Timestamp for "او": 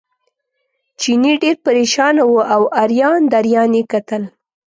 2.53-2.63